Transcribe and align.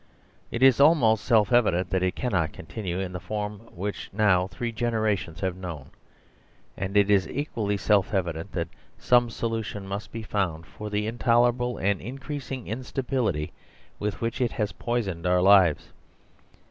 It 0.49 0.63
is 0.63 0.79
almost 0.79 1.23
self 1.23 1.53
evident 1.53 1.91
that 1.91 2.01
it 2.01 2.15
can 2.15 2.31
not 2.31 2.53
continue 2.53 2.97
in 2.99 3.11
the 3.11 3.19
form 3.19 3.59
which 3.71 4.09
now 4.11 4.47
three 4.47 4.71
generations 4.71 5.41
have 5.41 5.55
known, 5.55 5.91
and 6.75 6.97
it 6.97 7.11
is 7.11 7.29
equally 7.29 7.77
self 7.77 8.11
evident 8.11 8.51
that 8.53 8.69
some 8.97 9.29
solution 9.29 9.87
must 9.87 10.11
be 10.11 10.23
found 10.23 10.65
for 10.65 10.89
the 10.89 11.05
intolerable 11.05 11.77
and 11.77 12.01
in 12.01 12.17
creasing 12.17 12.67
instability 12.67 13.53
with 13.99 14.21
which 14.21 14.41
it 14.41 14.53
has 14.53 14.71
poisoned 14.71 15.27
our 15.27 15.39
lives. 15.39 15.93